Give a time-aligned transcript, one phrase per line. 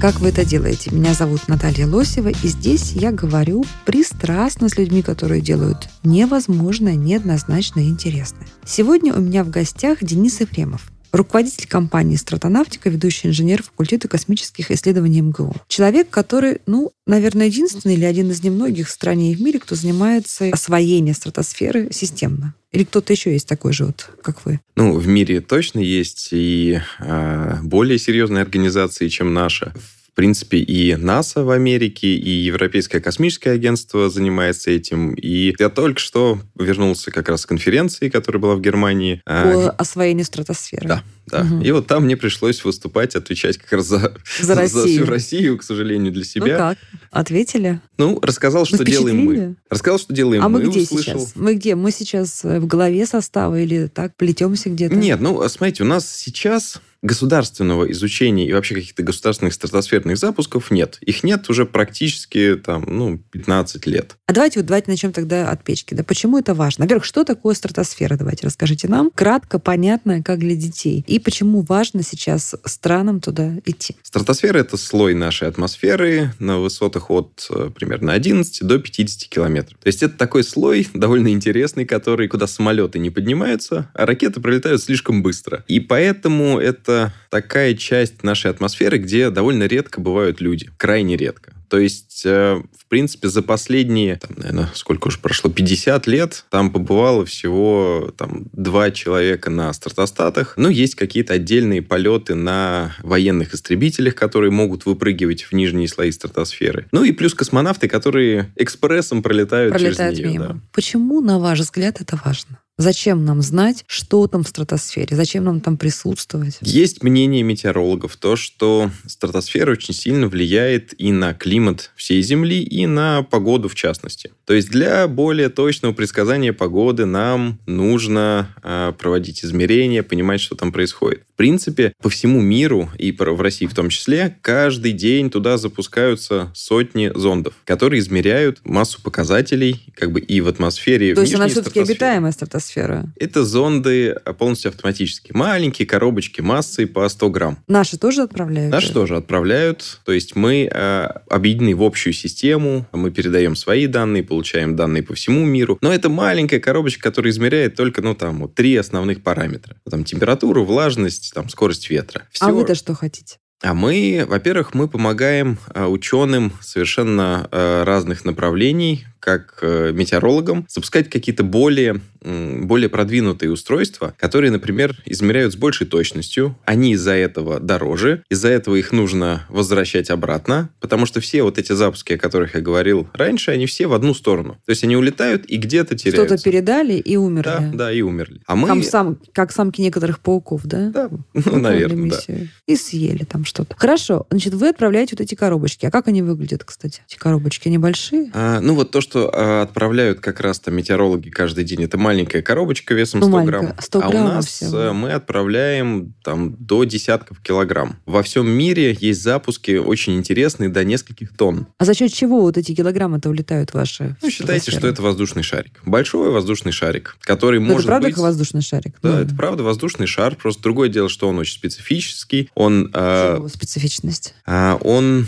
[0.00, 0.94] «Как вы это делаете?».
[0.94, 7.80] Меня зовут Наталья Лосева, и здесь я говорю пристрастно с людьми, которые делают невозможное, неоднозначно
[7.80, 8.46] и интересное.
[8.64, 15.20] Сегодня у меня в гостях Денис Ефремов, руководитель компании «Стратонавтика», ведущий инженер факультета космических исследований
[15.20, 15.54] МГУ.
[15.68, 19.74] Человек, который, ну, наверное, единственный или один из немногих в стране и в мире, кто
[19.74, 22.54] занимается освоением стратосферы системно.
[22.72, 24.60] Или кто-то еще есть такой же, вот, как вы?
[24.76, 29.72] Ну, в мире точно есть и э, более серьезные организации, чем наша.
[29.74, 35.14] В принципе, и НАСА в Америке, и Европейское космическое агентство занимается этим.
[35.14, 39.22] И я только что вернулся как раз с конференции, которая была в Германии.
[39.24, 40.86] По освоению стратосферы.
[40.86, 41.44] Да, да.
[41.44, 41.62] Мгм.
[41.62, 44.86] И вот там мне пришлось выступать, отвечать как раз за, За Россию.
[44.86, 46.56] всю Россию, к сожалению, для Ну себя.
[46.56, 46.78] как?
[47.10, 47.80] Ответили?
[47.98, 49.56] Ну, рассказал, что делаем мы.
[49.68, 50.70] Рассказал, что делаем А мы, мы.
[50.70, 51.18] где услышал.
[51.20, 51.32] сейчас?
[51.36, 51.74] Мы где?
[51.74, 54.94] Мы сейчас э, в голове состава или так плетемся где-то?
[54.94, 60.98] Нет, ну, смотрите, у нас сейчас государственного изучения и вообще каких-то государственных стратосферных запусков нет.
[61.00, 64.16] Их нет уже практически там, ну, 15 лет.
[64.26, 65.94] А давайте вот давайте начнем тогда от печки.
[65.94, 66.84] Да почему это важно?
[66.84, 68.16] Во-первых, что такое стратосфера?
[68.16, 69.10] Давайте расскажите нам.
[69.14, 71.04] Кратко, понятно, как для детей.
[71.06, 73.96] И почему важно сейчас странам туда идти?
[74.02, 79.78] Стратосфера– это слой нашей атмосферы на высотах от э, примерно 11 до 50 километров.
[79.80, 84.82] То есть это такой слой довольно интересный, который, куда самолеты не поднимаются, а ракеты пролетают
[84.82, 85.64] слишком быстро.
[85.68, 90.70] И поэтому это такая часть нашей атмосферы, где довольно редко бывают люди.
[90.76, 91.52] Крайне редко.
[91.70, 96.70] То есть, э, в принципе, за последние, там, наверное, сколько уже прошло, 50 лет, там
[96.72, 100.54] побывало всего там, два человека на стратостатах.
[100.56, 106.86] Ну, есть какие-то отдельные полеты на военных истребителях, которые могут выпрыгивать в нижние слои стратосферы.
[106.90, 110.38] Ну и плюс космонавты, которые экспрессом пролетают, Пролетают через нее.
[110.40, 110.54] мимо.
[110.54, 110.60] да.
[110.72, 112.58] Почему, на ваш взгляд, это важно?
[112.80, 115.14] Зачем нам знать, что там в стратосфере?
[115.14, 116.56] Зачем нам там присутствовать?
[116.62, 122.86] Есть мнение метеорологов, то, что стратосфера очень сильно влияет и на климат всей Земли, и
[122.86, 124.32] на погоду в частности.
[124.46, 130.72] То есть для более точного предсказания погоды нам нужно э, проводить измерения, понимать, что там
[130.72, 131.24] происходит.
[131.40, 137.10] Принципе, по всему миру, и в России в том числе, каждый день туда запускаются сотни
[137.14, 142.32] зондов, которые измеряют массу показателей как бы и в атмосфере, То есть она все-таки обитаемая
[142.32, 143.10] стратосфера.
[143.18, 145.30] Это зонды полностью автоматические.
[145.34, 147.58] Маленькие коробочки массой по 100 грамм.
[147.66, 148.70] Наши тоже отправляют?
[148.70, 150.00] Наши тоже отправляют.
[150.04, 155.14] То есть мы э, объединены в общую систему, мы передаем свои данные, получаем данные по
[155.14, 155.78] всему миру.
[155.80, 159.76] Но это маленькая коробочка, которая измеряет только, ну, там, вот, три основных параметра.
[159.90, 162.22] Там, температуру, влажность, там, скорость ветра.
[162.40, 162.54] А Всё.
[162.54, 163.38] вы-то что хотите?
[163.62, 171.08] А мы, во-первых, мы помогаем э, ученым совершенно э, разных направлений, как э, метеорологам, запускать
[171.10, 176.56] какие-то более, более продвинутые устройства, которые, например, измеряют с большей точностью.
[176.64, 181.72] Они из-за этого дороже, из-за этого их нужно возвращать обратно, потому что все вот эти
[181.72, 184.54] запуски, о которых я говорил раньше, они все в одну сторону.
[184.64, 186.26] То есть они улетают и где-то теряются.
[186.26, 187.44] Что-то передали и умерли.
[187.44, 188.40] Да, да, и умерли.
[188.46, 188.68] А мы...
[188.68, 190.90] Там сам, как самки некоторых пауков, да?
[190.90, 192.02] Да, ну, наверное, да.
[192.02, 192.48] миссию.
[192.66, 193.76] И съели там что-то.
[193.76, 194.26] Хорошо.
[194.30, 195.84] Значит, вы отправляете вот эти коробочки.
[195.84, 197.02] А как они выглядят, кстати?
[197.08, 198.30] Эти коробочки, они большие?
[198.32, 202.42] А, ну, вот то, что а, отправляют как раз там метеорологи каждый день, это маленькая
[202.42, 203.74] коробочка весом Ну, 100 маленькая, грамм.
[203.80, 204.78] 100 а у нас всего.
[204.78, 207.96] э, мы отправляем там до десятков килограмм.
[208.06, 211.66] Во всем мире есть запуски очень интересные, до нескольких тонн.
[211.78, 214.16] А за счет чего вот эти килограммы-то улетают ваши?
[214.22, 215.80] Ну, считайте, что это воздушный шарик.
[215.84, 218.16] Большой воздушный шарик, который Ну, может это правда быть...
[218.16, 218.96] воздушный шарик?
[219.02, 220.36] Да, Ну, это правда воздушный шар.
[220.36, 222.50] Просто другое дело, что он очень специфический.
[222.54, 224.34] Он, э, специфичность.
[224.46, 225.26] а, он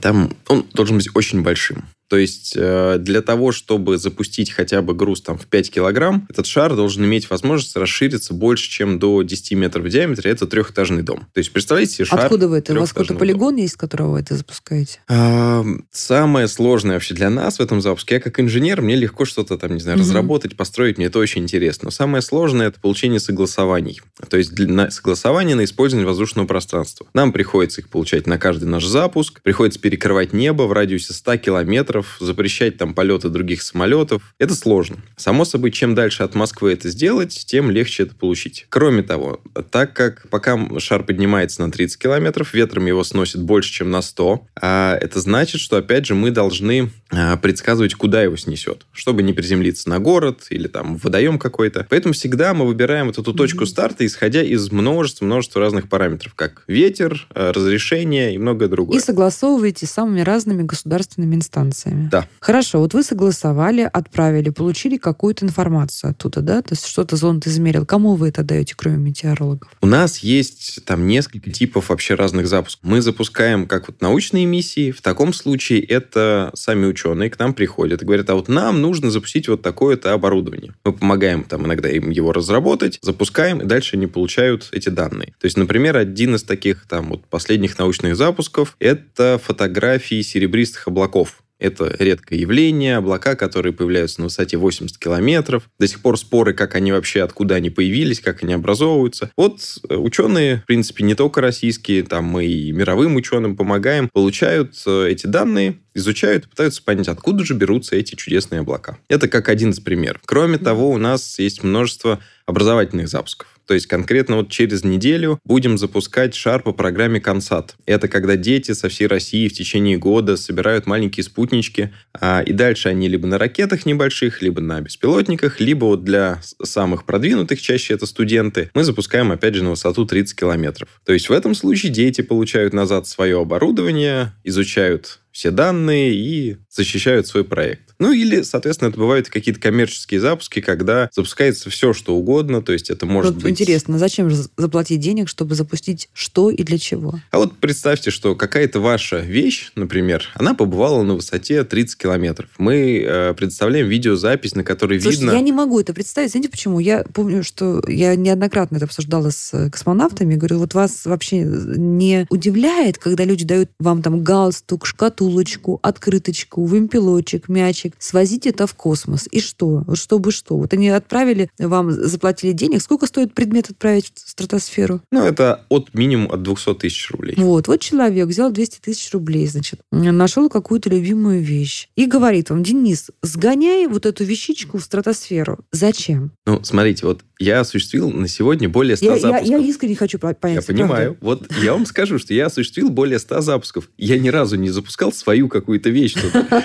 [0.00, 1.84] там он должен быть очень большим.
[2.08, 6.46] То есть э, для того, чтобы запустить хотя бы груз там, в 5 килограмм, этот
[6.46, 10.30] шар должен иметь возможность расшириться больше, чем до 10 метров в диаметре.
[10.30, 11.26] Это трехэтажный дом.
[11.34, 12.72] То есть представляете себе шар Откуда вы это?
[12.72, 15.00] У вас какой-то полигон есть, с которого вы это запускаете?
[15.08, 19.58] а, Самое сложное вообще для нас в этом запуске, я как инженер, мне легко что-то
[19.58, 20.06] там, не знаю, Мгм.
[20.06, 21.86] разработать, построить, мне это очень интересно.
[21.86, 24.00] Но самое сложное– это получение согласований.
[24.30, 27.06] То есть для, согласование на использование воздушного пространства.
[27.12, 31.97] Нам приходится их получать на каждый наш запуск, приходится перекрывать небо в радиусе 100 километров,
[31.98, 34.34] километров, запрещать там полеты других самолетов.
[34.38, 34.96] Это сложно.
[35.16, 38.66] Само собой, чем дальше от Москвы это сделать, тем легче это получить.
[38.68, 39.40] Кроме того,
[39.70, 44.46] так как пока шар поднимается на 30 километров, ветром его сносит больше, чем на 100,
[44.60, 49.32] а это значит, что, опять же, мы должны а, предсказывать, куда его снесет, чтобы не
[49.32, 51.86] приземлиться на город или там в водоем какой-то.
[51.88, 57.26] Поэтому всегда мы выбираем вот эту точку старта, исходя из множества-множества разных параметров, как ветер,
[57.30, 58.98] а, разрешение и многое другое.
[58.98, 61.87] И согласовываете с самыми разными государственными инстанциями.
[61.90, 62.26] Да.
[62.40, 66.62] Хорошо, вот вы согласовали, отправили, получили какую-то информацию оттуда, да?
[66.62, 67.86] То есть что-то зонд измерил.
[67.86, 69.70] Кому вы это даете, кроме метеорологов?
[69.80, 72.88] У нас есть там несколько типов вообще разных запусков.
[72.88, 74.90] Мы запускаем как вот научные миссии.
[74.90, 79.10] В таком случае это сами ученые к нам приходят и говорят, а вот нам нужно
[79.10, 80.74] запустить вот такое-то оборудование.
[80.84, 85.34] Мы помогаем там иногда им его разработать, запускаем, и дальше они получают эти данные.
[85.40, 91.42] То есть, например, один из таких там вот последних научных запусков— это фотографии серебристых облаков.
[91.58, 95.68] Это редкое явление, облака, которые появляются на высоте 80 километров.
[95.78, 99.30] До сих пор споры, как они вообще, откуда они появились, как они образовываются.
[99.36, 104.74] Вот э, ученые, в принципе, не только российские, там мы и мировым ученым помогаем, получают
[104.86, 108.98] э, эти данные, изучают и пытаются понять, откуда же берутся эти чудесные облака.
[109.08, 110.22] Это как один из примеров.
[110.24, 113.57] Кроме того, у нас есть множество образовательных запусков.
[113.68, 117.76] То есть конкретно вот через неделю будем запускать шар по программе «Консат».
[117.84, 122.88] Это когда дети со всей России в течение года собирают маленькие спутнички, а, и дальше
[122.88, 128.06] они либо на ракетах небольших, либо на беспилотниках, либо вот для самых продвинутых, чаще это
[128.06, 130.88] студенты, мы запускаем, опять же, на высоту 30 километров.
[131.04, 137.28] То есть в этом случае дети получают назад свое оборудование, изучают все данные и защищают
[137.28, 137.94] свой проект.
[138.00, 142.90] Ну или, соответственно, это бывают какие-то коммерческие запуски, когда запускается все, что угодно, то есть
[142.90, 143.60] это может вот быть...
[143.60, 147.20] Интересно, зачем же заплатить денег, чтобы запустить что и для чего?
[147.30, 152.50] А вот представьте, что какая-то ваша вещь, например, она побывала на высоте 30 километров.
[152.58, 155.36] Мы э, предоставляем видеозапись, на которой Слушайте, видно...
[155.36, 156.32] я не могу это представить.
[156.32, 156.80] Знаете почему?
[156.80, 160.34] Я помню, что я неоднократно это обсуждала с э, космонавтами.
[160.34, 164.84] Говорю, вот вас вообще не удивляет, когда люди дают вам там галстук,
[165.28, 169.28] шкатулочку, открыточку, вымпелочек, мячик, свозить это в космос.
[169.30, 169.84] И что?
[169.94, 170.56] Чтобы что?
[170.56, 172.82] Вот они отправили, вам заплатили денег.
[172.82, 175.00] Сколько стоит предмет отправить в стратосферу?
[175.12, 177.34] Ну, это от минимум от 200 тысяч рублей.
[177.36, 182.62] Вот, вот человек взял 200 тысяч рублей, значит, нашел какую-то любимую вещь и говорит вам,
[182.62, 185.58] Денис, сгоняй вот эту вещичку в стратосферу.
[185.72, 186.32] Зачем?
[186.46, 189.48] Ну, смотрите, вот я осуществил на сегодня более 100 Я, я, запусков.
[189.48, 190.56] я искренне хочу понять.
[190.56, 191.16] Я понимаю.
[191.20, 193.88] Вот я вам скажу, что я осуществил более 100 запусков.
[193.96, 196.16] Я ни разу не запускал свою какую-то вещь.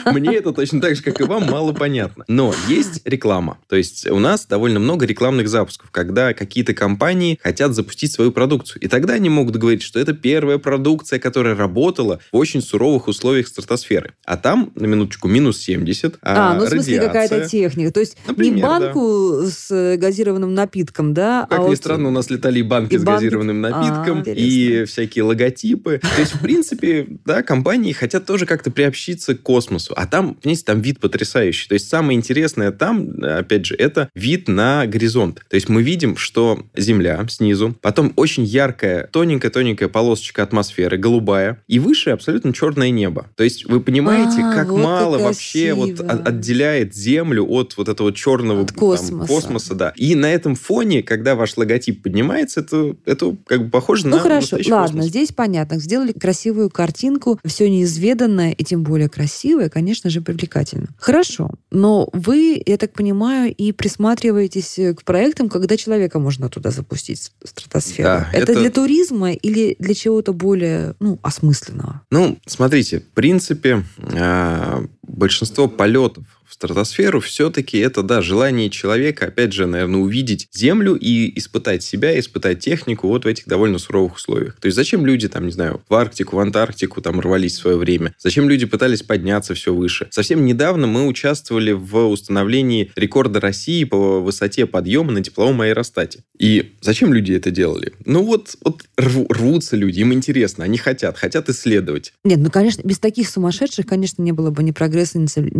[0.05, 2.25] Мне это точно так же, как и вам, мало понятно.
[2.27, 3.57] Но есть реклама.
[3.67, 8.81] То есть у нас довольно много рекламных запусков, когда какие-то компании хотят запустить свою продукцию.
[8.81, 13.47] И тогда они могут говорить, что это первая продукция, которая работала в очень суровых условиях
[13.47, 14.13] стратосферы.
[14.25, 16.17] А там, на минуточку, минус 70.
[16.21, 17.07] А, ну в смысле радиация.
[17.23, 17.91] какая-то техника.
[17.91, 18.67] То есть Например, не да.
[18.79, 21.45] банку с э, газированным напитком, да?
[21.49, 23.69] Как а ни вот- странно, у нас летали и банки и с банки- газированным А,
[23.69, 24.41] напитком, интересно.
[24.43, 25.99] и всякие логотипы.
[26.01, 29.93] То есть, в принципе, да, компании хотят тоже как-то приобщиться к космосу.
[29.95, 31.67] А там, понимаете, там вид потрясающий.
[31.67, 35.41] То есть, самое интересное там, опять же, это вид на горизонт.
[35.49, 41.79] То есть, мы видим, что Земля снизу, потом очень яркая, тоненькая-тоненькая полосочка атмосферы, голубая, и
[41.79, 43.27] выше абсолютно черное небо.
[43.35, 48.13] То есть, вы понимаете, А, как вот мало вообще вот отделяет Землю от вот этого
[48.13, 49.27] черного От там, космоса.
[49.27, 49.93] космоса, да.
[49.95, 54.21] И на этом фоне, когда ваш логотип поднимается, это, это как бы похоже Ну на
[54.21, 55.05] хорошо, настоящий ладно, космос.
[55.07, 55.79] здесь понятно.
[55.79, 60.87] Сделали красивую картинку, все неизведанное и тем более красивое, конечно же, привлекательно.
[60.97, 66.71] Хорошо, но вы, я так понимаю, и присматриваетесь э, к проектам, когда человека можно туда
[66.71, 68.07] запустить в стратосферу.
[68.07, 72.01] Да, это, это- для туризма или для чего-то более ну, осмысленного?
[72.11, 79.53] Ну, смотрите, в принципе, а, большинство полетов в стратосферу все-таки это, да, желание человека, опять
[79.53, 84.55] же, наверное, увидеть Землю и испытать себя, испытать технику вот в этих довольно суровых условиях.
[84.59, 87.77] То есть зачем люди, там, не знаю, в Арктику, в Антарктику там рвались в свое
[87.77, 88.13] время?
[88.19, 90.07] Зачем люди пытались подняться все выше?
[90.11, 96.19] Совсем недавно мы участвовали в установлении рекорда России по высоте подъема на тепловом аэростате.
[96.37, 97.93] И зачем люди это делали?
[98.05, 102.13] Ну вот, вот рву- рвутся люди, им интересно, они хотят, хотят исследовать.
[102.23, 105.51] Нет, ну, конечно, без таких сумасшедших, конечно, не было бы ни прогресса, ни цив-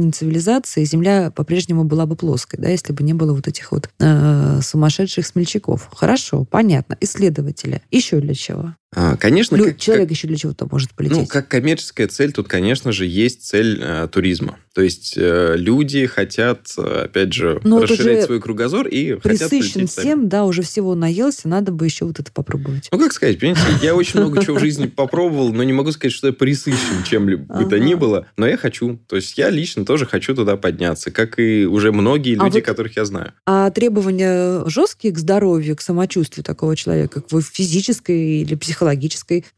[0.84, 0.94] цивилизации.
[0.94, 5.26] Земля по-прежнему была бы плоской, да, если бы не было вот этих вот э, сумасшедших
[5.26, 5.90] смельчаков.
[5.94, 6.98] Хорошо, понятно.
[7.02, 7.82] Исследователи.
[7.92, 8.76] Еще для чего?
[8.96, 11.18] А, конечно, Лю- как- человек еще для чего-то может полететь.
[11.18, 14.58] Ну, как коммерческая цель, тут, конечно же, есть цель э, туризма.
[14.74, 19.74] То есть э, люди хотят, опять же, Но это расширять свой кругозор и хотят Присыщен
[19.74, 20.06] полететь сами.
[20.06, 22.88] всем, да, уже всего наелся, надо бы еще вот это попробовать.
[22.92, 26.14] Ну, как сказать, понимаете, я очень много чего в жизни попробовал, но не могу сказать,
[26.14, 27.80] что я присыщен чем-либо бы то Ага.
[27.86, 29.00] ни было, но я хочу.
[29.08, 32.66] То есть я лично тоже хочу туда подняться, как и уже многие А люди, вот-
[32.66, 33.34] которых я знаю.
[33.46, 38.83] А требования жесткие к здоровью, к самочувствию такого человека, к физической или психологической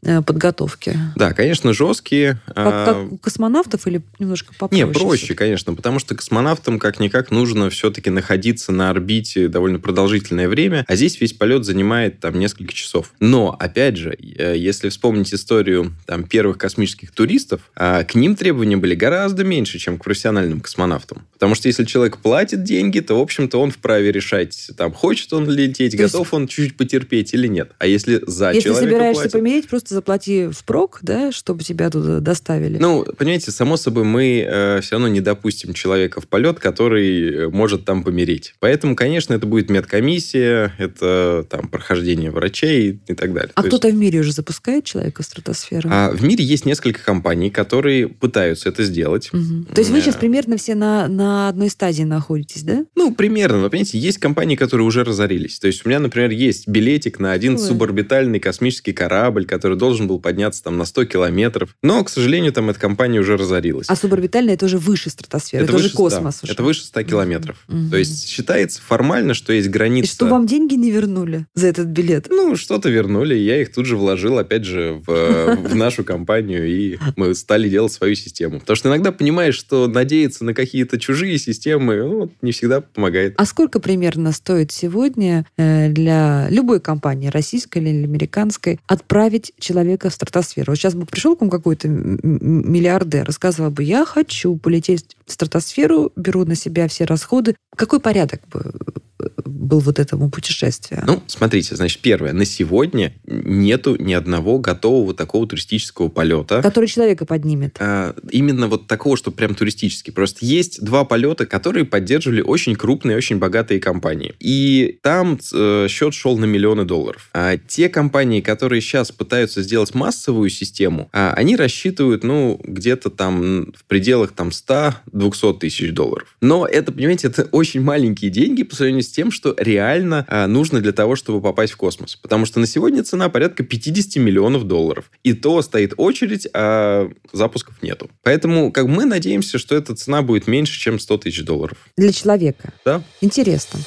[0.04, 0.98] э, подготовке?
[1.16, 2.40] Да, конечно, жесткие.
[2.48, 4.86] Как, а, как у космонавтов или немножко попроще?
[4.86, 10.86] Не, проще, конечно, потому что космонавтам как-никак нужно все-таки находиться на орбите довольно продолжительное время,
[10.88, 13.14] а здесь весь полет занимает там несколько часов.
[13.20, 18.78] Но, опять же, э, если вспомнить историю там, первых космических туристов, а, к ним требования
[18.78, 21.26] были гораздо меньше, чем к профессиональным космонавтам.
[21.34, 25.50] Потому что если человек платит деньги, то, в общем-то, он вправе решать, там, хочет он
[25.50, 27.72] лететь, То есть- готов он чуть-чуть потерпеть или нет.
[27.80, 29.32] А если за Если человека собираешься платят...
[29.34, 32.78] помереть, просто заплати впрок, да, чтобы тебя туда доставили.
[32.78, 37.86] Ну, понимаете, само собой, мы все равно не допустим человека в полет, который э, может
[37.86, 38.56] там помереть.
[38.60, 43.52] Поэтому, конечно, это будет медкомиссия, это там прохождение врачей и так далее.
[43.56, 45.90] а То есть, кто-то в мире уже запускает человека в стратосферу?
[45.92, 49.30] а, в мире есть несколько компаний, которые пытаются это сделать.
[49.34, 49.66] Мгм.
[49.74, 52.86] То есть вы Э, сейчас примерно все на, на одной стадии находитесь, да?
[52.96, 53.62] Ну, примерно.
[53.62, 55.60] Но, понимаете, есть компании, которые уже разорились.
[55.60, 57.60] То есть у меня, например, есть билетик на один Ой.
[57.60, 59.05] суборбитальный космический корабль,
[59.46, 61.76] который должен был подняться там на 100 километров.
[61.82, 63.88] Но, к сожалению, там эта компания уже разорилась.
[63.90, 66.44] А суборбитальная это уже выше стратосферы, это, уже выше 100, космос.
[66.44, 66.54] уже.
[66.54, 67.58] Это выше 100 километров.
[67.68, 67.90] Мгм.
[67.90, 70.12] То есть считается формально, что есть И граница...
[70.12, 72.28] что вам деньги не вернули за этот билет?
[72.30, 76.98] Ну, что-то вернули, я их тут же вложил, опять же, в, в нашу компанию, и
[77.16, 78.60] мы стали делать свою систему.
[78.60, 83.34] Потому что иногда понимаешь, что надеяться на какие-то чужие системы ну, не всегда помогает.
[83.38, 90.14] А сколько примерно стоит сегодня э, для любой компании, российской или американской, отправить человека в
[90.14, 90.72] стратосферу?
[90.72, 95.32] Вот сейчас бы пришел к вам какой-то миллиардер и сказал бы, я хочу полететь в
[95.32, 97.56] стратосферу, беру на себя все расходы.
[97.76, 98.74] Какой порядок бы
[99.20, 101.04] э, был вот этому путешествию?
[101.06, 102.34] Ну, смотрите, значит, первое.
[102.34, 106.62] На сегодня нету ни одного готового такого туристического полета.
[106.62, 107.78] Который человека поднимет.
[107.80, 110.14] А, именно вот такого, что прям туристический.
[110.14, 114.36] Просто есть два полета, которые поддерживали очень крупные, очень богатые компании.
[114.40, 117.30] И там э, счет шел на миллионы долларов.
[117.34, 123.72] А те компании, которые сейчас пытаются сделать массовую систему, а, они рассчитывают, ну, где-то там
[123.76, 126.36] в пределах там 100-200 тысяч долларов.
[126.42, 130.82] Но это, понимаете, это очень маленькие деньги по сравнению с тем, что реально а, нужно
[130.82, 132.16] для того, чтобы попасть в космос.
[132.16, 135.12] Потому что на сегодня цена порядка 50 миллионов долларов.
[135.24, 138.10] И то стоит очередь, а запусков нету.
[138.24, 141.78] Поэтому как мы надеемся, что эта цена будет меньше, чем 100 тысяч долларов.
[141.98, 142.74] Для человека.
[142.84, 143.04] Да?
[143.22, 143.80] Интересно.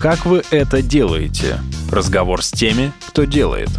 [0.00, 1.60] Как вы это делаете?
[1.90, 3.70] Разговор с теми, кто делает.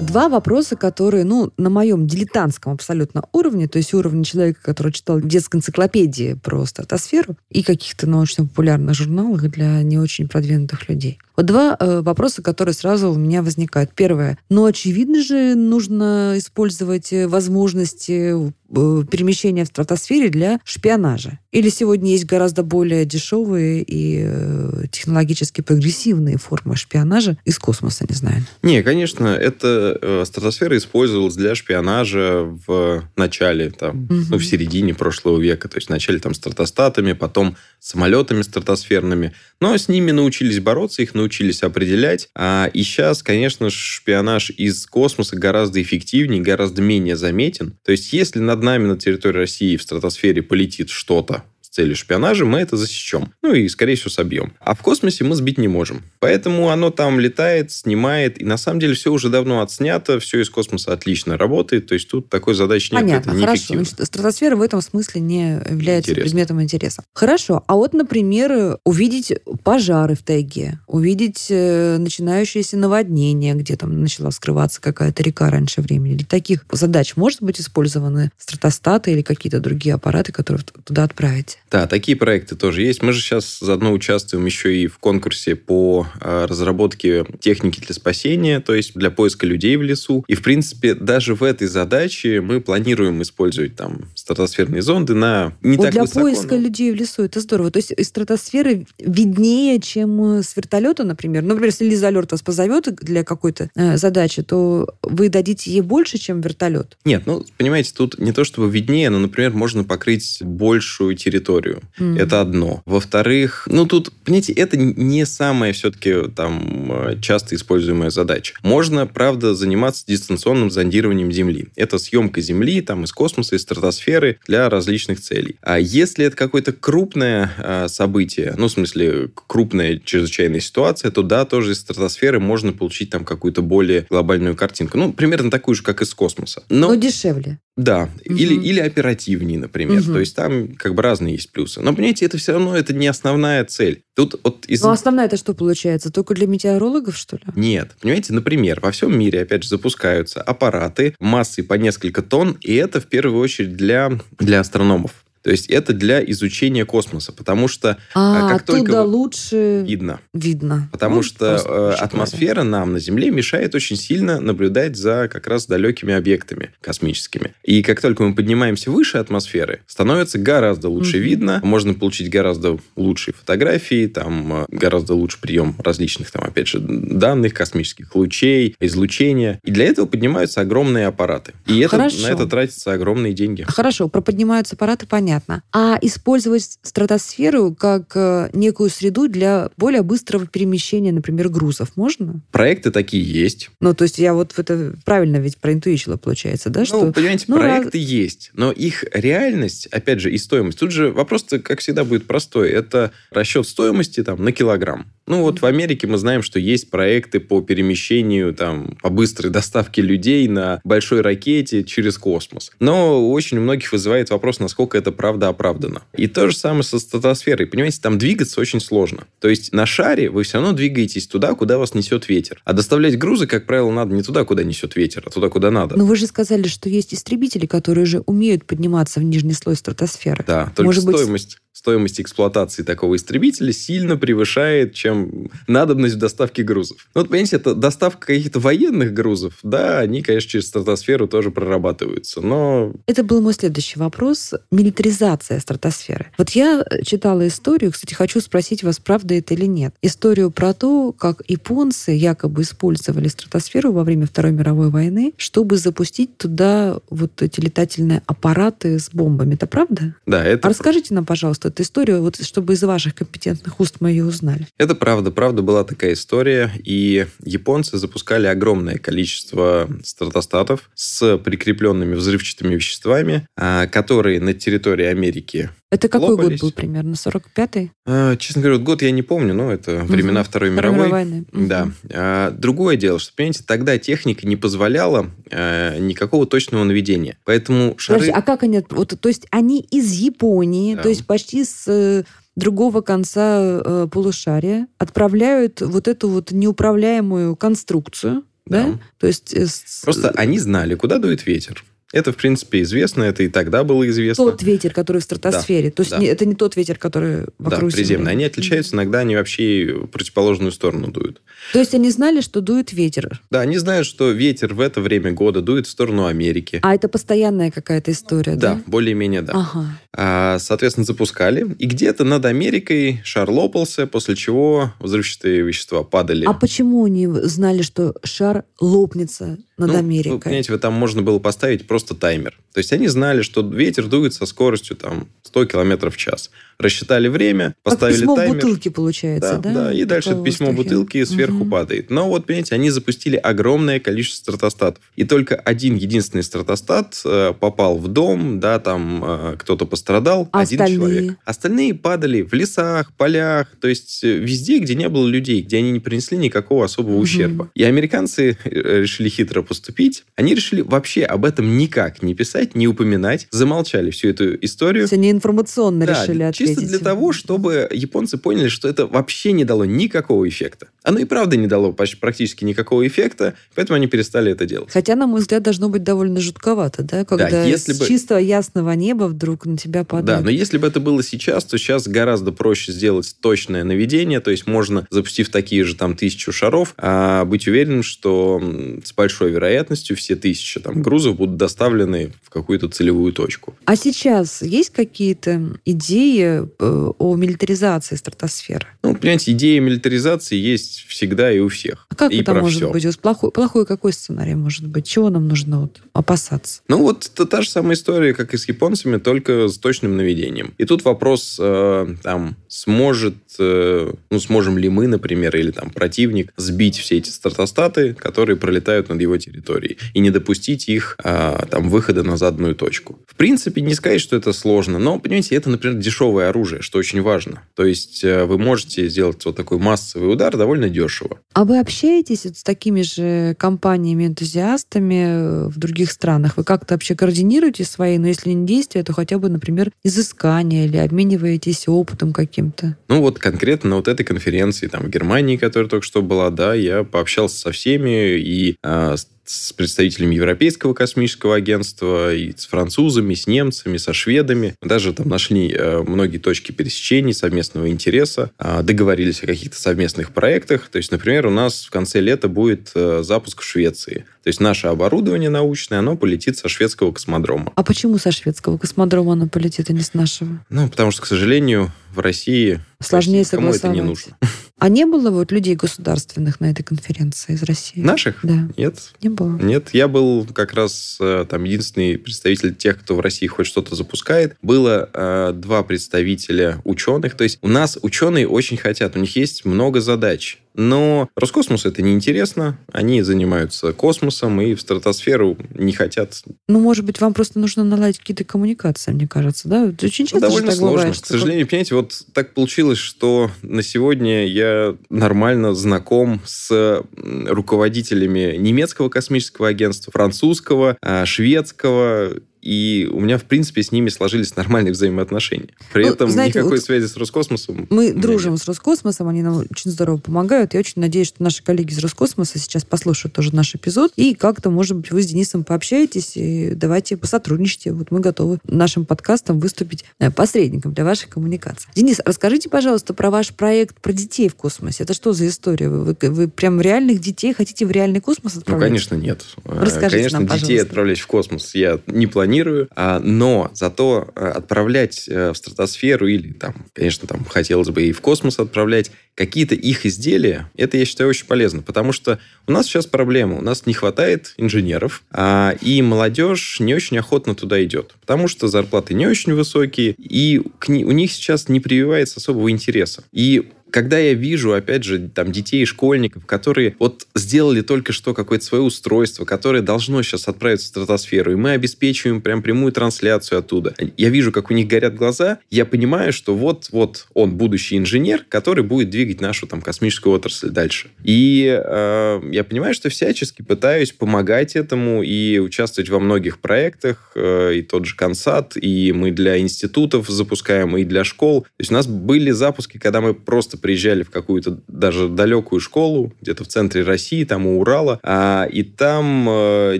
[0.00, 5.18] Два вопроса, которые, ну, на моем дилетантском абсолютно уровне, то есть уровне человека, который читал
[5.18, 11.18] в детской энциклопедии про стратосферу и каких-то научно-популярных журналах для не очень продвинутых людей.
[11.36, 13.90] Вот два э, вопроса, которые сразу у меня возникают.
[13.94, 14.38] Первое.
[14.48, 21.38] Ну, очевидно же, нужно использовать э, возможности э, перемещения в стратосфере для шпионажа.
[21.52, 28.14] Или сегодня есть гораздо более дешевые и э, технологически прогрессивные формы шпионажа из космоса, не
[28.14, 28.44] знаю.
[28.62, 34.26] Не, конечно, эта э, стратосфера использовалась для шпионажа в начале, там, Мгм.
[34.30, 35.68] ну, в середине прошлого века.
[35.68, 39.32] То есть вначале там стратостатами, потом самолетами стратосферными.
[39.60, 41.25] Но с ними научились бороться, их научились
[41.62, 42.28] определять.
[42.34, 47.78] А, и сейчас, конечно, шпионаж из космоса гораздо эффективнее, гораздо менее заметен.
[47.84, 51.44] То есть если над нами на территории России в стратосфере полетит что-то,
[51.76, 53.32] целью шпионажа, мы это засечем.
[53.42, 54.54] Ну и, скорее всего, собьем.
[54.60, 56.02] А в космосе мы сбить не можем.
[56.20, 58.40] Поэтому оно там летает, снимает.
[58.40, 61.86] И на самом деле все уже давно отснято, все из космоса отлично работает.
[61.86, 63.02] То есть тут такой задачи нет.
[63.02, 63.74] Понятно, это хорошо.
[63.74, 66.30] Значит, стратосфера в этом смысле не является Интересно.
[66.30, 67.02] предметом интереса.
[67.12, 67.62] Хорошо.
[67.66, 74.80] А вот, например, увидеть пожары в тайге, увидеть э, начинающееся наводнение, где там начала вскрываться
[74.80, 76.14] какая-то река раньше времени.
[76.14, 81.58] Для таких задач может быть использованы стратостаты или какие-то другие аппараты, которые туда отправить?
[81.70, 83.02] Да, такие проекты тоже есть.
[83.02, 88.60] Мы же сейчас заодно участвуем еще и в конкурсе по э, разработке техники для спасения,
[88.60, 90.24] то есть для поиска людей в лесу.
[90.28, 95.76] И, в принципе, даже в этой задаче мы планируем использовать там стратосферные зонды на не
[95.76, 96.20] вот так для высоко.
[96.20, 97.70] поиска но- людей в лесу это здорово.
[97.70, 101.42] То есть из стратосферы виднее, чем э, с вертолета, например.
[101.42, 105.80] Ну, Например, если Лиза Алерт вас позовет для какой-то э, задачи, то вы дадите ей
[105.80, 106.96] больше, чем вертолет.
[107.04, 111.55] Нет, ну, понимаете, тут не то чтобы виднее, но, например, можно покрыть большую территорию.
[111.56, 111.82] Историю.
[111.98, 112.18] Mm.
[112.18, 112.82] Это одно.
[112.86, 118.54] Во-вторых, ну тут, понимаете, это не самая все-таки там э, часто используемая задача.
[118.62, 121.68] Можно, правда, заниматься дистанционным зондированием Земли.
[121.76, 125.56] Это съемка Земли там из космоса, из стратосферы для различных целей.
[125.62, 131.44] А если это какое-то крупное э, событие, ну, в смысле, крупная чрезвычайная ситуация, то да,
[131.44, 134.98] тоже из стратосферы можно получить там какую-то более глобальную картинку.
[134.98, 136.62] Ну, примерно такую же, как из космоса.
[136.68, 137.58] Но, Но дешевле.
[137.76, 138.34] Да, угу.
[138.34, 140.00] или, или оперативнее, например.
[140.00, 140.12] Угу.
[140.12, 141.80] То есть там как бы разные есть плюсы.
[141.82, 144.02] Но, понимаете, это все равно это не основная цель.
[144.14, 144.82] Тут вот из...
[144.82, 146.10] Ну, основная это что получается?
[146.10, 147.42] Только для метеорологов, что ли?
[147.54, 147.94] Нет.
[148.00, 153.00] Понимаете, например, во всем мире, опять же, запускаются аппараты массой по несколько тонн, и это
[153.00, 155.25] в первую очередь для, для астрономов.
[155.46, 161.16] То есть это для изучения космоса, потому что а, как только лучше видно, видно, потому
[161.16, 162.78] ну, что э, атмосфера правильно.
[162.78, 167.54] нам на Земле мешает очень сильно наблюдать за как раз далекими объектами космическими.
[167.62, 171.20] И как только мы поднимаемся выше атмосферы, становится гораздо лучше mm-hmm.
[171.20, 176.80] видно, можно получить гораздо лучшие фотографии, там э, гораздо лучше прием различных там опять же
[176.80, 179.60] данных космических лучей, излучения.
[179.62, 181.52] И для этого поднимаются огромные аппараты.
[181.66, 183.62] И это, на это тратятся огромные деньги.
[183.62, 185.62] Хорошо, про поднимаются аппараты понятно понятно.
[185.72, 192.40] А использовать стратосферу как э, некую среду для более быстрого перемещения, например, грузов можно?
[192.52, 193.70] Проекты такие есть.
[193.80, 196.80] Ну, то есть я вот это правильно ведь проинтуичила, получается, да?
[196.80, 197.12] Ну, что...
[197.12, 198.06] понимаете, ну, проекты раз...
[198.06, 200.78] есть, но их реальность, опять же, и стоимость.
[200.78, 202.70] Тут же вопрос, как всегда, будет простой.
[202.70, 205.06] Это расчет стоимости там, на килограмм.
[205.26, 210.00] Ну, вот в Америке мы знаем, что есть проекты по перемещению, там, по быстрой доставке
[210.00, 212.70] людей на большой ракете через космос.
[212.78, 216.02] Но очень у многих вызывает вопрос, насколько это правда оправдано.
[216.16, 217.66] И то же самое со стратосферой.
[217.66, 219.24] Понимаете, там двигаться очень сложно.
[219.40, 222.62] То есть на шаре вы все равно двигаетесь туда, куда вас несет ветер.
[222.64, 225.96] А доставлять грузы, как правило, надо не туда, куда несет ветер, а туда, куда надо.
[225.96, 230.44] Но вы же сказали, что есть истребители, которые же умеют подниматься в нижний слой стратосферы.
[230.46, 231.56] Да, только Может стоимость...
[231.56, 237.06] Быть стоимость эксплуатации такого истребителя сильно превышает, чем надобность в доставке грузов.
[237.14, 242.40] Ну, вот, понимаете, это доставка каких-то военных грузов, да, они, конечно, через стратосферу тоже прорабатываются,
[242.40, 242.94] но...
[243.06, 244.54] Это был мой следующий вопрос.
[244.70, 246.32] Милитаризация стратосферы.
[246.38, 249.94] Вот я читала историю, кстати, хочу спросить вас, правда это или нет.
[250.00, 256.38] Историю про то, как японцы якобы использовали стратосферу во время Второй мировой войны, чтобы запустить
[256.38, 259.54] туда вот эти летательные аппараты с бомбами.
[259.54, 260.14] Это правда?
[260.24, 260.68] Да, это...
[260.68, 264.66] А расскажите нам, пожалуйста, эту историю, вот чтобы из ваших компетентных уст мы ее узнали.
[264.78, 265.30] Это правда.
[265.30, 266.70] Правда была такая история.
[266.84, 275.70] И японцы запускали огромное количество стратостатов с прикрепленными взрывчатыми веществами, а, которые на территории Америки
[275.88, 276.60] это какой лопались.
[276.60, 277.14] год был примерно?
[277.14, 277.92] 45-й?
[278.06, 280.48] А, честно говоря, год я не помню, но это времена угу.
[280.48, 281.08] Второй мировой.
[281.08, 281.44] войны.
[281.52, 281.90] Да.
[282.12, 287.38] А, другое дело, что, понимаете, тогда техника не позволяла а, никакого точного наведения.
[287.44, 288.18] Поэтому шары...
[288.18, 288.82] Подожди, а как они...
[288.90, 291.02] Вот, то есть они из Японии, да.
[291.02, 292.24] то есть почти с э,
[292.56, 298.88] другого конца э, полушария отправляют вот эту вот неуправляемую конструкцию, да?
[298.88, 298.98] да?
[299.18, 299.54] То есть...
[299.54, 299.66] Э,
[300.02, 301.84] Просто они знали, куда дует ветер.
[302.12, 304.44] Это, в принципе, известно, это и тогда было известно.
[304.44, 305.88] Тот ветер, который в стратосфере.
[305.88, 306.18] Да, То есть да.
[306.18, 308.30] не, это не тот ветер, который вокруг Да, приземный.
[308.30, 311.42] Они отличаются, иногда они вообще противоположную сторону дуют.
[311.72, 313.40] То есть они знали, что дует ветер?
[313.50, 316.78] Да, они знают, что ветер в это время года дует в сторону Америки.
[316.82, 318.74] А это постоянная какая-то история, да?
[318.74, 319.52] Да, более-менее да.
[319.54, 319.98] Ага.
[320.12, 321.74] А, соответственно, запускали.
[321.78, 326.44] И где-то над Америкой шар лопался, после чего взрывчатые вещества падали.
[326.46, 330.32] А почему они знали, что шар лопнется над ну, Америкой?
[330.32, 332.58] Ну, понимаете, там можно было поставить просто таймер.
[332.72, 337.28] То есть они знали, что ветер дует со скоростью там 100 км в час рассчитали
[337.28, 338.54] время, поставили как письмо таймер.
[338.54, 339.72] бутылки получается, да?
[339.72, 340.88] Да, да и дальше это письмо воздухе.
[340.90, 341.70] бутылки сверху угу.
[341.70, 342.10] падает.
[342.10, 345.02] Но вот, понимаете, они запустили огромное количество стратостатов.
[345.16, 350.60] И только один единственный стратостат э, попал в дом, да, там э, кто-то пострадал, а
[350.60, 350.98] один остальные?
[350.98, 351.38] человек.
[351.44, 355.90] Остальные падали в лесах, полях, то есть э, везде, где не было людей, где они
[355.90, 357.22] не принесли никакого особого угу.
[357.22, 357.70] ущерба.
[357.74, 360.24] И американцы решили хитро поступить.
[360.36, 365.02] Они решили вообще об этом никак не писать, не упоминать, замолчали всю эту историю.
[365.02, 369.06] То есть они информационно да, решили ответить чисто для того, чтобы японцы поняли, что это
[369.06, 370.88] вообще не дало никакого эффекта.
[371.02, 374.90] Оно и правда не дало практически никакого эффекта, поэтому они перестали это делать.
[374.92, 378.06] Хотя, на мой взгляд, должно быть довольно жутковато, да, когда да, если с бы...
[378.06, 380.40] чистого ясного неба вдруг на тебя падает.
[380.40, 384.50] Да, но если бы это было сейчас, то сейчас гораздо проще сделать точное наведение, то
[384.50, 388.62] есть можно, запустив такие же там тысячу шаров, а быть уверенным, что
[389.04, 393.74] с большой вероятностью все тысячи там, грузов будут доставлены в какую-то целевую точку.
[393.84, 398.86] А сейчас есть какие-то идеи э, о милитаризации стратосферы?
[399.02, 402.06] Ну, понимаете, идея милитаризации есть всегда и у всех.
[402.10, 402.90] А как и это про может все.
[402.90, 403.20] быть?
[403.20, 405.06] Плохой, плохой какой сценарий может быть?
[405.06, 406.82] Чего нам нужно вот опасаться?
[406.88, 410.74] Ну, вот это та же самая история, как и с японцами, только с точным наведением.
[410.78, 416.52] И тут вопрос, э, там, сможет, э, ну, сможем ли мы, например, или там противник
[416.56, 421.88] сбить все эти стратостаты, которые пролетают над его территорией, и не допустить их, э, там,
[421.88, 423.18] выхода на заданную точку.
[423.26, 427.22] В принципе, не сказать, что это сложно, но, понимаете, это, например, дешевое оружие, что очень
[427.22, 427.62] важно.
[427.74, 431.38] То есть э, вы можете сделать вот такой массовый удар довольно дешево.
[431.54, 436.56] А вы общаетесь вот с такими же компаниями-энтузиастами э, в других странах?
[436.56, 440.96] Вы как-то вообще координируете свои, но если не действия, то хотя бы, например, изыскания или
[440.96, 442.96] обмениваетесь опытом каким-то?
[443.08, 446.74] Ну, вот конкретно на вот этой конференции там в Германии, которая только что была, да,
[446.74, 453.46] я пообщался со всеми и э, с представителями Европейского космического агентства, и с французами, с
[453.46, 454.74] немцами, со шведами.
[454.80, 460.32] Мы даже там нашли э, многие точки пересечений, совместного интереса, э, договорились о каких-то совместных
[460.32, 460.88] проектах.
[460.88, 464.26] То есть, например, у нас в конце лета будет э, запуск в Швеции.
[464.46, 467.72] То есть наше оборудование научное, оно полетит со шведского космодрома.
[467.74, 470.64] А почему со шведского космодрома оно полетит, а не с нашего?
[470.70, 474.36] Ну, потому что, к сожалению, в России Сложнее России кому это не нужно.
[474.78, 478.00] А не было вот людей государственных на этой конференции из России?
[478.00, 478.40] Наших?
[478.42, 479.12] Да, Нет.
[479.22, 479.56] не было.
[479.56, 483.94] Нет, я был как раз э, там единственный представитель тех, кто в России хоть что-то
[483.94, 484.54] запускает.
[484.60, 487.36] Было э, два представителя ученых.
[487.36, 490.58] То есть у нас ученые очень хотят, у них есть много задач.
[490.76, 492.78] Но Роскосмос это неинтересно.
[492.92, 496.42] Они занимаются космосом и в стратосферу не хотят.
[496.68, 499.84] Ну, может быть, вам просто нужно наладить какие-то коммуникации, мне кажется, да?
[500.02, 500.96] Очень Ну, часто же довольно так сложно.
[500.98, 507.02] бывает, К сожалению, понимаете, вот так получилось, что на сегодня я нормально знаком с
[507.46, 512.32] руководителями немецкого космического агентства, французского, а, шведского,
[512.66, 515.68] и у меня, в принципе, с ними сложились нормальные взаимоотношения.
[515.92, 517.86] При Ну, этом знаете, никакой вот связи с Роскосмосом.
[517.90, 518.62] Мы дружим нет.
[518.62, 520.74] с Роскосмосом, они нам очень здорово помогают.
[520.74, 524.12] Я очень надеюсь, что наши коллеги из Роскосмоса сейчас послушают тоже наш эпизод.
[524.16, 527.92] И как-то, может быть, вы с Денисом пообщаетесь и давайте посотрудничайте.
[527.92, 531.88] Вот мы готовы нашим подкастом выступить э, посредником для вашей коммуникации.
[531.94, 535.04] Денис, расскажите, пожалуйста, про ваш проект про детей в космосе.
[535.04, 535.88] Это что за история?
[535.88, 538.88] Вы, вы, прям реальных детей хотите в реальный космос Ну, отправлять?
[538.88, 539.44] конечно, нет.
[539.64, 540.86] Э, Расскажите конечно, нам, детей пожалуйста.
[540.86, 542.55] отправлять в космос я не планирую,
[542.94, 548.12] а, но зато э, отправлять э, в стратосферу или там, конечно, там хотелось бы и
[548.12, 552.86] в космос отправлять какие-то их изделия, это, я считаю, очень полезно, потому что у нас
[552.86, 558.14] сейчас проблема, у нас не хватает инженеров, а, и молодежь не очень охотно туда идет,
[558.20, 563.24] потому что зарплаты не очень высокие, и у них сейчас не прививается особого интереса.
[563.32, 568.34] И когда я вижу, опять же, там детей и школьников, которые вот сделали только что
[568.34, 573.60] какое-то свое устройство, которое должно сейчас отправиться в стратосферу, и мы обеспечиваем прям прямую трансляцию
[573.60, 573.94] оттуда.
[574.18, 578.84] Я вижу, как у них горят глаза, я понимаю, что вот-вот он будущий инженер, который
[578.84, 581.08] будет двигать нашу там космическую отрасль дальше.
[581.24, 587.76] И э, я понимаю, что всячески пытаюсь помогать этому и участвовать во многих проектах, э,
[587.76, 591.62] и тот же Консат, и мы для институтов запускаем, и для школ.
[591.62, 596.32] То есть у нас были запуски, когда мы просто приезжали в какую-то даже далекую школу,
[596.42, 599.98] где-то в центре России, там у Урала, а, и там э,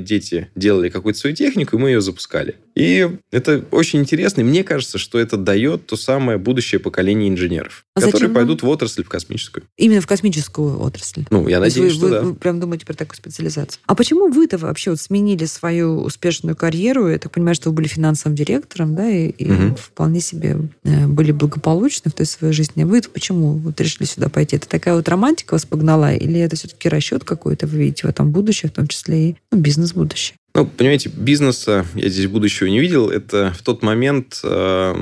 [0.00, 2.56] дети делали какую-то свою технику, и мы ее запускали.
[2.74, 7.84] И это очень интересно, и мне кажется, что это дает то самое будущее поколение инженеров,
[7.94, 9.64] А которые пойдут в отрасль, в космическую.
[9.78, 11.24] Именно в космическую отрасль.
[11.30, 12.20] Ну, я надеюсь, вы, что вы- да.
[12.22, 13.80] вы прям думаете про такую специализацию.
[13.86, 17.08] А почему вы-то вообще вот сменили свою успешную карьеру?
[17.08, 19.76] Я так понимаю, что вы были финансовым директором, да, и, и Мгм.
[19.76, 22.82] вполне себе э, были благополучны в той своей жизни.
[22.84, 24.56] Вы почему вот решили сюда пойти?
[24.56, 26.14] Это такая вот романтика вас погнала?
[26.14, 29.58] Или это все-таки расчет какой-то вы видите в этом будущее, в том числе и ну,
[29.58, 30.36] бизнес-будущее?
[30.54, 33.10] Ну, понимаете, бизнеса я здесь будущего не видел.
[33.10, 34.94] Это в тот момент э,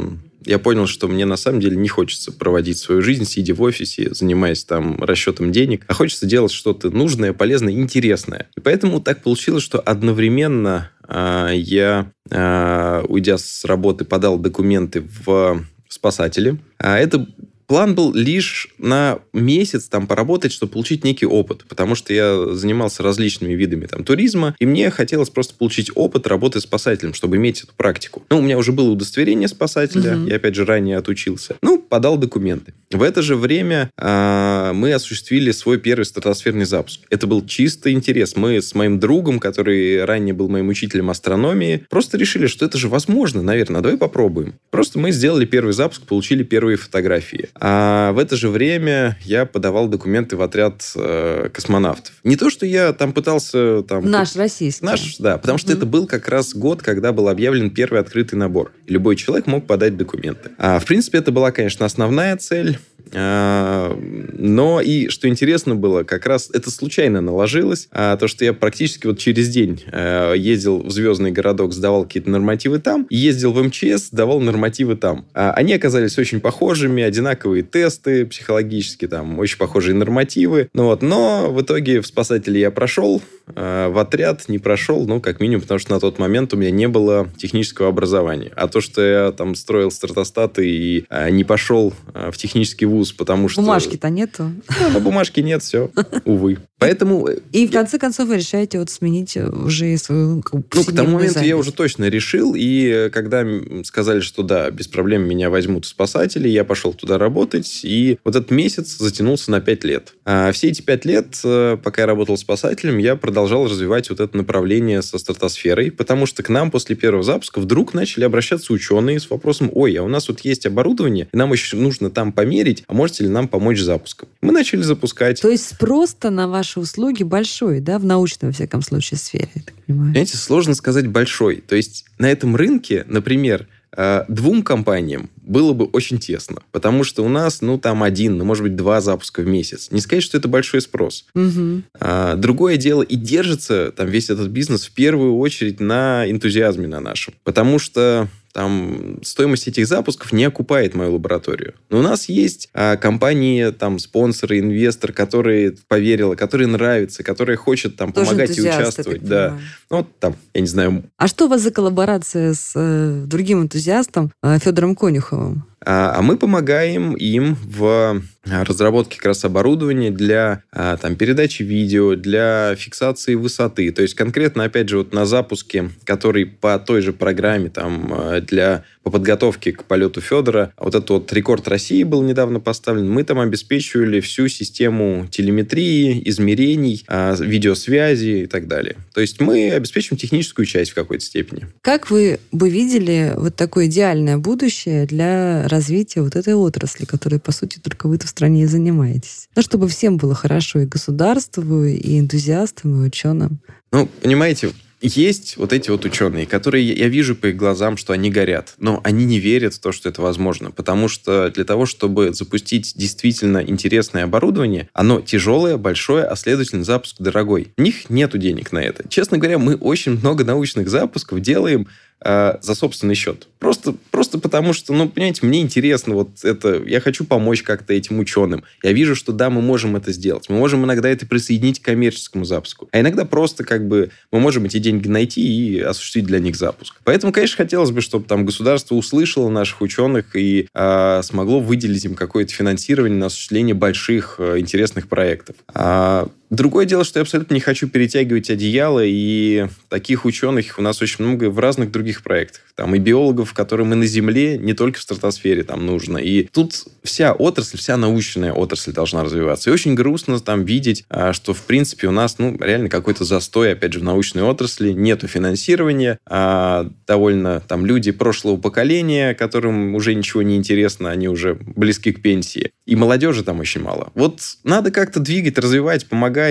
[0.45, 4.13] я понял, что мне на самом деле не хочется проводить свою жизнь, сидя в офисе,
[4.13, 8.49] занимаясь там расчетом денег, а хочется делать что-то нужное, полезное, интересное.
[8.57, 15.65] И поэтому так получилось, что одновременно э, я, э, уйдя с работы, подал документы в
[15.89, 16.59] спасатели.
[16.79, 17.27] А это
[17.75, 23.03] План был лишь на месяц там поработать, чтобы получить некий опыт, потому что я занимался
[23.03, 27.73] различными видами там туризма, и мне хотелось просто получить опыт работы спасателем, чтобы иметь эту
[27.77, 28.23] практику.
[28.31, 30.29] Ну, у меня уже было удостоверение спасателя, Мгм.
[30.29, 31.57] я опять же ранее отучился.
[31.63, 32.75] Ну, подал документы.
[32.93, 37.01] В это же время э, мы осуществили свой первый стратосферный запуск.
[37.11, 38.37] Это был чисто интерес.
[38.37, 42.89] Мы с моим другом, который ранее был моим учителем астрономии, просто решили, что это же
[42.89, 44.55] возможно, наверное, давай попробуем.
[44.71, 47.49] Просто мы сделали первый запуск, получили первые фотографии.
[47.67, 52.13] А в это же время я подавал документы в отряд э, космонавтов.
[52.23, 53.83] Не то, что я там пытался...
[53.89, 54.85] Там, Наш российский.
[54.85, 55.77] Наш, да, потому что mm-hmm.
[55.79, 58.73] это был как раз год, когда был объявлен первый открытый набор.
[58.87, 60.51] Любой человек мог подать документы.
[60.59, 62.79] А, в принципе, это была, конечно, основная цель.
[63.15, 63.97] А,
[64.33, 69.07] но и, что интересно было, как раз это случайно наложилось, а, то, что я практически
[69.07, 74.09] вот через день а, ездил в Звездный городок, сдавал какие-то нормативы там, ездил в МЧС,
[74.09, 75.27] сдавал нормативы там.
[75.33, 80.69] Они оказались очень похожими, одинаковые тесты психологические, там, очень похожие нормативы.
[80.75, 85.41] Ну, вот, но в итоге в спасателе я прошел, в отряд не прошел, ну, как
[85.41, 88.53] минимум, потому что на тот момент у меня не было технического образования.
[88.57, 93.63] А то, что я там строил стратостаты и не пошел в технический вуз, потому что...
[93.63, 94.53] Бумажки-то нету.
[94.81, 95.91] Ну, на бумажке нет, все,
[96.25, 96.59] увы.
[96.85, 97.29] Поэтому...
[97.53, 101.57] И в конце концов вы решаете вот сменить уже свою Ну, к тому моменту я
[101.57, 103.45] уже точно решил, и когда
[103.85, 108.51] сказали, что да, без проблем меня возьмут спасатели, я пошел туда работать, и вот этот
[108.51, 110.15] месяц затянулся на пять лет.
[110.25, 114.37] А все эти пять лет, э, пока я работал спасателем, я продолжал развивать вот это
[114.37, 119.31] направление со стратосферой, потому что к нам после первого запуска вдруг начали обращаться ученые с
[119.31, 123.25] вопросом, ой, а у нас вот есть оборудование, нам еще нужно там померить, а можете
[123.25, 124.29] ли нам помочь с запуском?
[124.41, 125.41] Мы начали запускать.
[125.41, 129.63] То есть спрос-то на ваши услуги большой, да, в научной, во всяком случае, сфере, я
[129.63, 130.13] так понимаю?
[130.13, 131.57] Знаете, сложно сказать большой.
[131.57, 137.25] То есть на этом рынке, например, э, двум компаниям было бы очень тесно, потому что
[137.25, 139.89] у нас, ну, там один, ну, может быть, два запуска в месяц.
[139.91, 141.27] Не сказать, что это большой спрос.
[141.35, 141.83] Угу.
[142.01, 147.01] А, другое дело, и держится там весь этот бизнес в первую очередь на энтузиазме на
[147.01, 151.75] нашем, потому что там стоимость этих запусков не окупает мою лабораторию.
[151.91, 157.97] Но у нас есть а, компании, там, спонсоры, инвестор, которые поверила, которые нравится, которые хочет
[157.97, 159.25] там Тоже помогать и участвовать.
[159.25, 159.59] Да.
[159.91, 161.03] Ну, вот там, я не знаю.
[161.17, 165.65] А что у вас за коллаборация с э, другим энтузиастом э, Федором Конюховым?
[165.85, 172.15] А, а мы помогаем им в разработке как раз оборудования для а, там, передачи видео,
[172.15, 173.91] для фиксации высоты.
[173.91, 178.41] То есть конкретно, опять же, вот на запуске, который по той же программе там, а,
[178.41, 183.23] для по подготовке к полету Федора, вот этот вот рекорд России был недавно поставлен, мы
[183.23, 188.97] там обеспечивали всю систему телеметрии, измерений, видеосвязи и так далее.
[189.13, 191.67] То есть мы обеспечиваем техническую часть в какой-то степени.
[191.83, 197.53] Как вы бы видели вот такое идеальное будущее для развития вот этой отрасли, которой, по
[197.53, 199.49] сути, только вы в стране и занимаетесь?
[199.57, 203.59] Ну, чтобы всем было хорошо и государству, и энтузиастам, и ученым.
[203.93, 204.73] Ну, понимаете,
[205.05, 209.01] есть вот эти вот ученые, которые я вижу по их глазам, что они горят, но
[209.05, 213.63] они не верят в то, что это возможно, потому что для того, чтобы запустить действительно
[213.63, 217.73] интересное оборудование, оно тяжелое, большое, а следовательно запуск дорогой.
[217.77, 219.07] У них нету денег на это.
[219.09, 221.87] Честно говоря, мы очень много научных запусков делаем
[222.21, 223.49] э, за собственный счет.
[223.59, 228.19] Просто, просто потому что, ну, понимаете, мне интересно вот это, я хочу помочь как-то этим
[228.19, 228.65] ученым.
[228.83, 230.49] Я вижу, что да, мы можем это сделать.
[230.49, 232.89] Мы можем иногда это присоединить к коммерческому запуску.
[232.93, 236.97] А иногда просто как бы мы можем эти деньги найти и осуществить для них запуск.
[237.05, 242.15] Поэтому, конечно, хотелось бы, чтобы там государство услышало наших ученых и э, смогло выделить им
[242.15, 245.57] какое-то финансирование на осуществление больших э, интересных проектов.
[245.73, 251.03] А Другое дело, что я абсолютно не хочу перетягивать одеяло, и таких ученых у нас
[251.03, 252.63] очень много в разных других проектах.
[252.77, 256.19] Там и биологов, которые мы на Земле, не только в стратосфере там нужно.
[256.19, 259.71] И тут вся отрасль, вся научная отрасль должна развиваться.
[259.71, 263.73] И очень грустно там видеть, а, что, в принципе, у нас, ну, реально какой-то застой,
[263.73, 270.15] опять же, в научной отрасли, нету финансирования, а довольно там люди прошлого поколения, которым уже
[270.15, 272.71] ничего не интересно, они уже близки к пенсии.
[272.87, 274.13] И молодежи там очень мало.
[274.15, 276.44] Вот надо как-то двигать, развивать, помогать,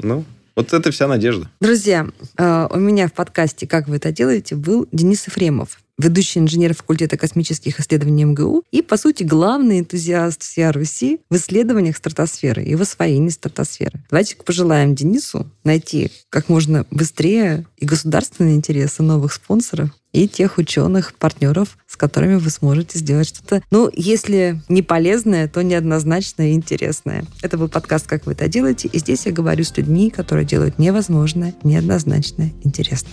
[0.00, 0.24] ну,
[0.56, 1.50] вот это вся надежда.
[1.60, 2.06] Друзья,
[2.38, 7.16] э, у меня в подкасте «Как вы это делаете» был Денис Ефремов, ведущий инженер факультета
[7.16, 12.82] космических исследований МГУ и, по сути, главный энтузиаст всей Руси в исследованиях стратосферы и в
[12.82, 14.04] освоении стратосферы.
[14.10, 21.12] Давайте пожелаем Денису найти как можно быстрее и государственные интересы новых спонсоров, и тех ученых,
[21.14, 27.24] партнеров, с которыми вы сможете сделать что-то, ну, если не полезное, то неоднозначное и интересное.
[27.42, 30.78] Это был подкаст «Как вы это делаете», и здесь я говорю с людьми, которые делают
[30.78, 33.12] невозможное, неоднозначное, интересное.